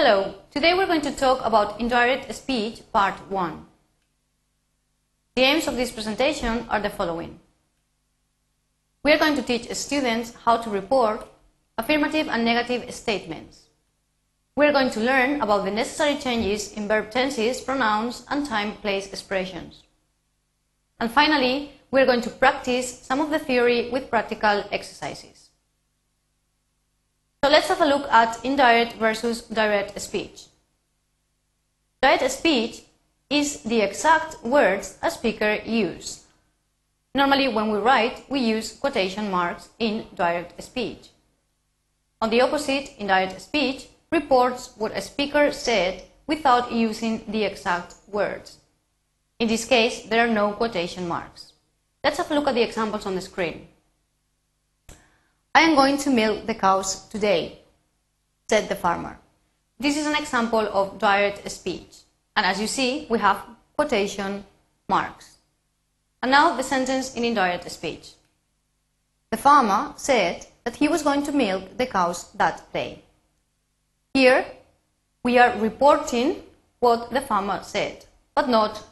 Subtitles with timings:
[0.00, 3.66] Hello, today we're going to talk about indirect speech part 1.
[5.34, 7.40] The aims of this presentation are the following.
[9.02, 11.26] We are going to teach students how to report
[11.76, 13.70] affirmative and negative statements.
[14.54, 19.08] We are going to learn about the necessary changes in verb tenses, pronouns, and time-place
[19.08, 19.82] expressions.
[21.00, 25.47] And finally, we are going to practice some of the theory with practical exercises.
[27.42, 30.46] So let's have a look at indirect versus direct speech.
[32.02, 32.82] Direct speech
[33.30, 36.26] is the exact words a speaker uses.
[37.14, 41.10] Normally when we write, we use quotation marks in direct speech.
[42.20, 48.58] On the opposite, indirect speech reports what a speaker said without using the exact words.
[49.38, 51.52] In this case, there are no quotation marks.
[52.02, 53.68] Let's have a look at the examples on the screen.
[55.54, 57.60] I am going to milk the cows today,
[58.48, 59.18] said the farmer.
[59.80, 61.98] This is an example of direct speech.
[62.36, 63.44] And as you see, we have
[63.76, 64.44] quotation
[64.88, 65.38] marks.
[66.22, 68.12] And now the sentence in indirect speech.
[69.30, 73.02] The farmer said that he was going to milk the cows that day.
[74.14, 74.44] Here,
[75.22, 76.42] we are reporting
[76.80, 78.84] what the farmer said, but not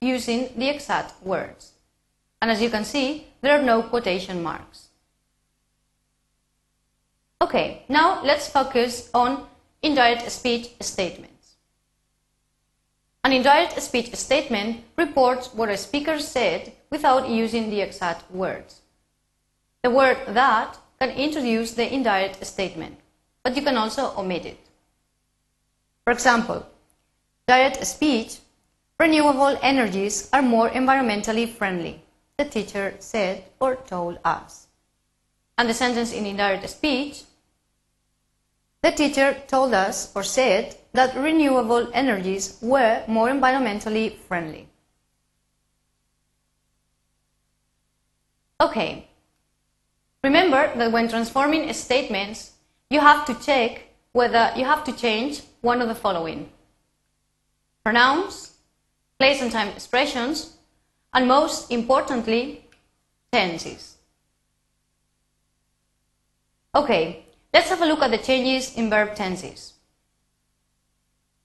[0.00, 1.72] using the exact words.
[2.40, 4.88] And as you can see, there are no quotation marks.
[7.44, 9.46] Okay, now let's focus on
[9.82, 11.56] indirect speech statements.
[13.22, 18.80] An indirect speech statement reports what a speaker said without using the exact words.
[19.82, 22.96] The word that can introduce the indirect statement,
[23.42, 24.60] but you can also omit it.
[26.04, 26.64] For example,
[27.46, 28.38] direct speech,
[28.98, 32.00] renewable energies are more environmentally friendly,
[32.38, 34.68] the teacher said or told us.
[35.58, 37.24] And the sentence in indirect speech,
[38.84, 44.68] the teacher told us or said that renewable energies were more environmentally friendly.
[48.60, 49.08] Okay.
[50.22, 52.52] Remember that when transforming statements,
[52.90, 56.50] you have to check whether you have to change one of the following.
[57.84, 58.52] Pronouns,
[59.18, 60.58] place and time expressions,
[61.14, 62.66] and most importantly,
[63.32, 63.96] tenses.
[66.74, 67.23] Okay,
[67.54, 69.74] Let's have a look at the changes in verb tenses.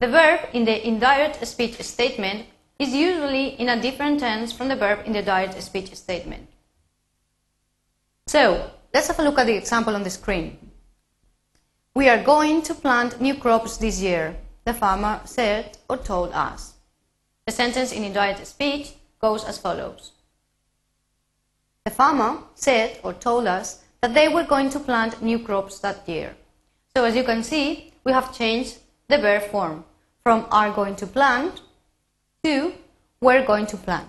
[0.00, 2.46] The verb in the indirect speech statement
[2.78, 6.48] is usually in a different tense from the verb in the direct speech statement.
[8.26, 10.70] So, let's have a look at the example on the screen.
[11.94, 16.72] We are going to plant new crops this year, the farmer said or told us.
[17.44, 20.12] The sentence in indirect speech goes as follows.
[21.84, 26.08] The farmer said or told us that they were going to plant new crops that
[26.08, 26.36] year.
[26.96, 28.78] So as you can see, we have changed
[29.08, 29.84] the verb form
[30.22, 31.60] from are going to plant
[32.44, 32.72] to
[33.20, 34.08] we're going to plant.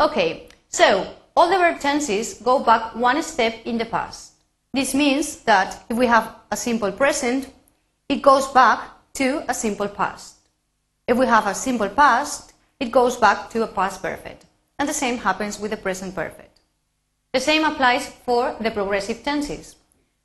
[0.00, 4.32] Okay, so all the verb tenses go back one step in the past.
[4.72, 7.52] This means that if we have a simple present,
[8.08, 8.80] it goes back
[9.14, 10.36] to a simple past.
[11.06, 14.46] If we have a simple past, it goes back to a past perfect
[14.78, 16.60] and the same happens with the present perfect.
[17.32, 19.76] The same applies for the progressive tenses.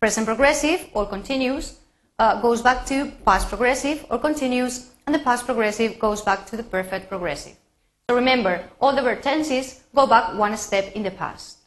[0.00, 1.78] Present progressive or continuous
[2.18, 6.56] uh, goes back to past progressive or continuous, and the past progressive goes back to
[6.56, 7.56] the perfect progressive.
[8.08, 11.58] So remember, all the verb tenses go back one step in the past.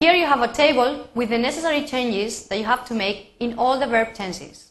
[0.00, 3.58] Here you have a table with the necessary changes that you have to make in
[3.58, 4.70] all the verb tenses,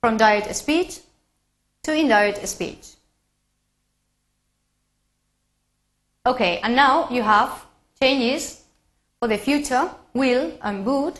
[0.00, 1.00] from direct speech
[1.82, 2.97] to indirect speech.
[6.28, 7.64] Okay, and now you have
[7.98, 8.62] changes
[9.18, 11.18] for the future, will and would,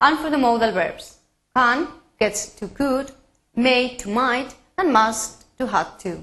[0.00, 1.18] and for the modal verbs.
[1.56, 1.88] Can
[2.20, 3.10] gets to could,
[3.56, 6.22] may to might, and must to had to.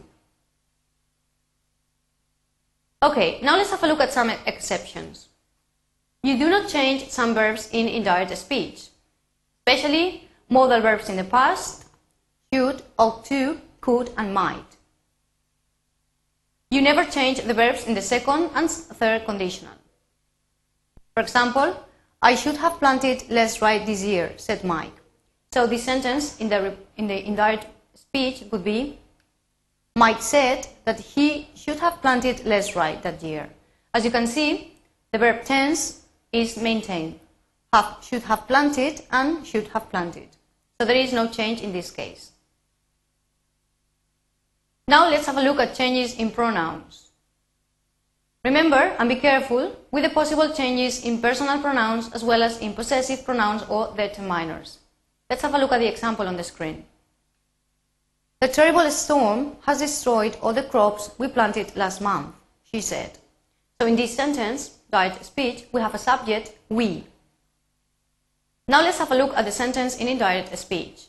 [3.04, 5.28] Okay, now let's have a look at some exceptions.
[6.24, 8.88] You do not change some verbs in indirect speech,
[9.60, 11.84] especially modal verbs in the past,
[12.54, 14.75] should, ought to, could, and might.
[16.76, 19.76] You never change the verbs in the second and third conditional.
[21.14, 21.74] For example,
[22.22, 24.98] I should have planted less rye this year, said Mike.
[25.54, 29.00] So this sentence in the, in the indirect speech would be,
[29.96, 33.48] Mike said that he should have planted less rye that year.
[33.94, 34.76] As you can see,
[35.14, 36.02] the verb tense
[36.34, 37.22] is maintained.
[37.72, 40.28] Have, should have planted and should have planted.
[40.78, 42.32] So there is no change in this case.
[44.88, 47.10] Now let's have a look at changes in pronouns.
[48.44, 52.74] Remember and be careful with the possible changes in personal pronouns as well as in
[52.74, 54.78] possessive pronouns or determiners.
[55.28, 56.86] Let's have a look at the example on the screen.
[58.42, 62.36] The terrible storm has destroyed all the crops we planted last month,
[62.72, 63.18] she said.
[63.82, 67.06] So in this sentence, direct speech, we have a subject, we.
[68.68, 71.08] Now let's have a look at the sentence in indirect speech.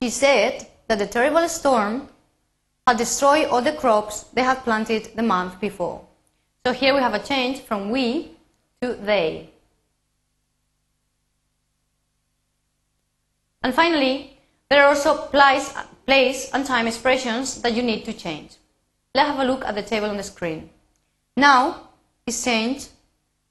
[0.00, 2.08] She said that the terrible storm
[2.86, 6.04] had destroyed all the crops they had planted the month before.
[6.66, 8.32] So here we have a change from we
[8.80, 9.50] to they.
[13.62, 14.36] And finally,
[14.68, 15.72] there are also place,
[16.06, 18.56] place and time expressions that you need to change.
[19.14, 20.68] Let's have a look at the table on the screen.
[21.36, 21.88] Now
[22.26, 22.90] is changed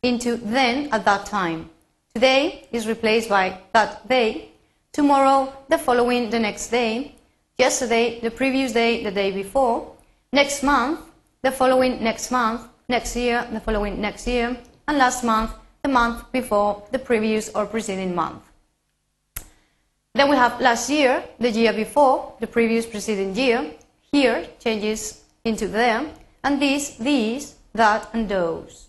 [0.04, 1.70] into then at that time.
[2.14, 4.50] Today is replaced by that day.
[4.92, 7.16] Tomorrow, the following, the next day
[7.58, 9.96] yesterday, the previous day, the day before,
[10.32, 11.00] next month,
[11.42, 14.58] the following next month, next year, the following next year,
[14.88, 15.52] and last month,
[15.84, 18.42] the month before the previous or preceding month.
[20.16, 23.72] Then we have last year, the year before, the previous preceding year.
[24.12, 26.06] Here changes into there,
[26.44, 28.88] and this, these, that, and those.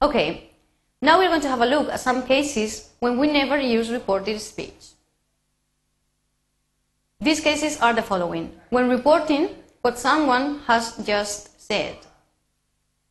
[0.00, 0.50] Okay,
[1.02, 4.40] now we're going to have a look at some cases when we never use reported
[4.40, 4.94] speech.
[7.20, 8.58] These cases are the following.
[8.70, 9.48] When reporting
[9.82, 11.96] what someone has just said.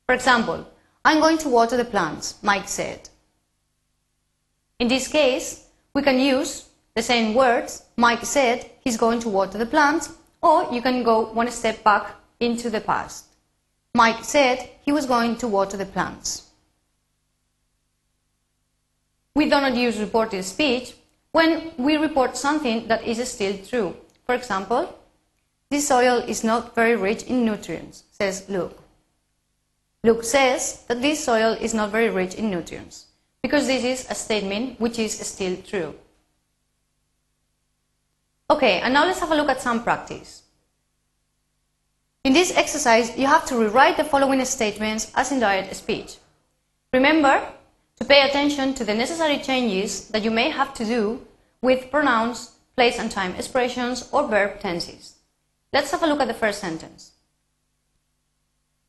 [0.05, 0.67] For example,
[1.03, 3.09] I'm going to water the plants, Mike said.
[4.79, 7.83] In this case, we can use the same words.
[7.97, 12.15] Mike said he's going to water the plants, or you can go one step back
[12.39, 13.25] into the past.
[13.93, 16.44] Mike said he was going to water the plants.
[19.35, 20.95] We do not use reported speech
[21.33, 23.95] when we report something that is still true.
[24.25, 24.97] For example,
[25.69, 28.81] this soil is not very rich in nutrients, says Luke.
[30.03, 33.07] Luke says that this soil is not very rich in nutrients
[33.41, 35.93] because this is a statement which is still true.
[38.49, 40.43] Okay, and now let's have a look at some practice.
[42.23, 46.17] In this exercise, you have to rewrite the following statements as indirect speech.
[46.93, 47.41] Remember
[47.97, 51.25] to pay attention to the necessary changes that you may have to do
[51.61, 55.15] with pronouns, place and time expressions, or verb tenses.
[55.71, 57.11] Let's have a look at the first sentence.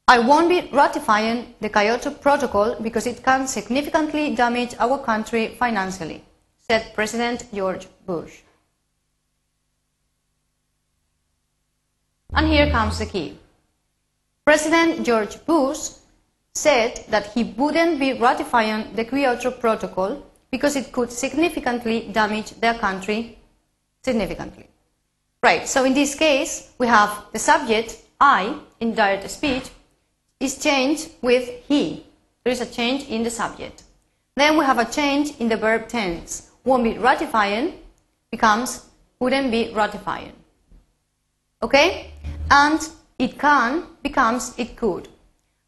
[0.09, 6.23] I won't be ratifying the Kyoto Protocol because it can significantly damage our country financially,
[6.59, 8.43] said President George Bush.
[12.33, 13.39] And here comes the key.
[14.45, 15.91] President George Bush
[16.57, 22.75] said that he wouldn't be ratifying the Kyoto Protocol because it could significantly damage their
[22.75, 23.39] country
[24.03, 24.67] significantly.
[25.43, 29.69] Right, so in this case, we have the subject, I, in direct speech,
[30.41, 32.07] is changed with he.
[32.43, 33.83] There is a change in the subject.
[34.35, 36.51] Then we have a change in the verb tense.
[36.65, 37.75] Won't be ratifying
[38.31, 38.87] becomes
[39.21, 40.33] wouldn't be ratifying.
[41.63, 42.13] Okay?
[42.51, 42.81] And
[43.19, 45.09] it can becomes it could.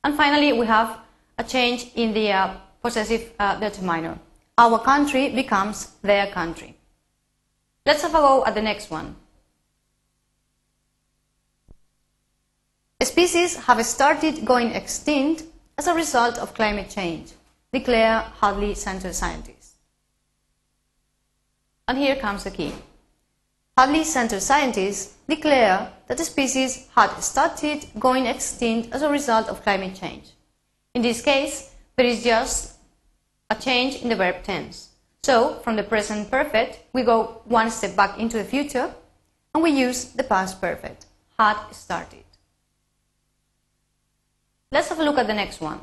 [0.05, 0.99] And finally, we have
[1.37, 4.19] a change in the uh, possessive uh, determiner.
[4.57, 6.77] Our country becomes their country.
[7.87, 9.17] Let's have a go at the next one.
[13.01, 15.45] Species have started going extinct
[15.79, 17.33] as a result of climate change,
[17.73, 19.75] declare Hadley Center scientists.
[21.87, 22.75] And here comes the key.
[23.77, 29.63] Hadley Center scientists declare that the species had started going extinct as a result of
[29.63, 30.33] climate change.
[30.95, 32.79] In this case, there is just
[33.51, 34.89] a change in the verb tense.
[35.23, 38.95] So, from the present perfect, we go one step back into the future
[39.55, 41.07] and we use the past perfect,
[41.39, 42.25] had started.
[44.73, 45.81] Let's have a look at the next one.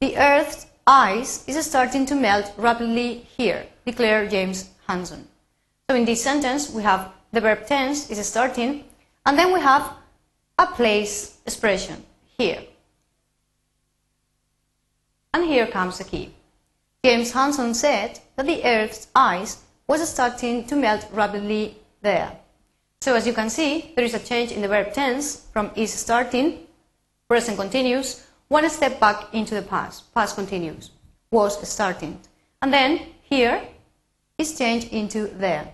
[0.00, 5.26] The Earth's ice is starting to melt rapidly here, declared James Hansen.
[5.88, 8.84] So in this sentence, we have the verb tense is starting,
[9.24, 9.92] and then we have
[10.58, 12.04] a place expression
[12.38, 12.62] here.
[15.34, 16.32] And here comes the key.
[17.04, 22.32] James Hansen said that the Earth's ice was starting to melt rapidly there.
[23.00, 25.92] So as you can see, there is a change in the verb tense from is
[25.92, 26.66] starting,
[27.28, 30.90] present continuous, one step back into the past, past continuous,
[31.30, 32.18] was starting.
[32.62, 33.62] And then here
[34.38, 35.72] is changed into there.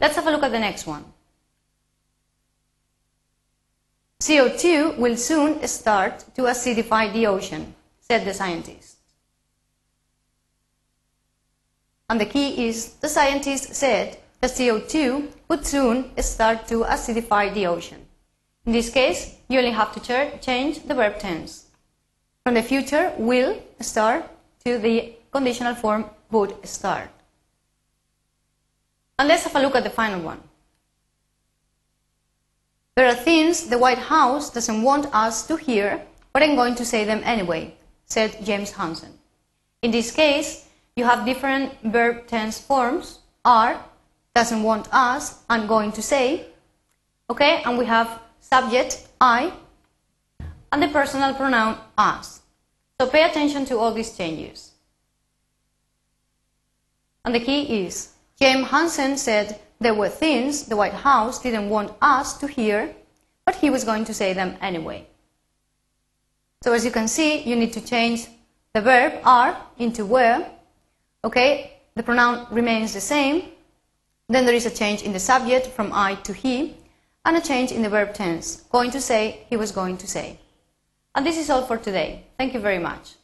[0.00, 1.04] Let's have a look at the next one.
[4.20, 8.96] CO2 will soon start to acidify the ocean, said the scientist.
[12.10, 17.66] And the key is the scientist said that CO2 would soon start to acidify the
[17.66, 18.06] ocean.
[18.64, 21.66] In this case, you only have to ch- change the verb tense.
[22.44, 24.24] From the future will start
[24.64, 27.10] to the conditional form would start.
[29.18, 30.40] And let's have a look at the final one.
[32.94, 36.84] There are things the White House doesn't want us to hear, but I'm going to
[36.84, 37.74] say them anyway,
[38.06, 39.12] said James Hansen.
[39.82, 43.84] In this case, you have different verb tense forms are,
[44.34, 46.46] doesn't want us, I'm going to say.
[47.30, 49.52] Okay, and we have subject I
[50.72, 52.40] and the personal pronoun us.
[53.00, 54.72] So pay attention to all these changes.
[57.24, 61.92] And the key is James Hansen said there were things the White House didn't want
[62.00, 62.94] us to hear,
[63.44, 65.06] but he was going to say them anyway.
[66.62, 68.26] So as you can see, you need to change
[68.74, 70.46] the verb are into were.
[71.24, 73.42] Okay, the pronoun remains the same.
[74.28, 76.76] Then there is a change in the subject from I to he,
[77.24, 78.62] and a change in the verb tense.
[78.70, 80.38] Going to say, he was going to say.
[81.14, 82.24] And this is all for today.
[82.36, 83.14] Thank you very much.